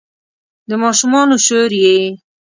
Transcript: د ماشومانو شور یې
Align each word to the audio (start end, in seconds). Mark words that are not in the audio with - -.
د 0.69 0.71
ماشومانو 0.83 1.35
شور 1.45 1.71
یې 1.83 1.97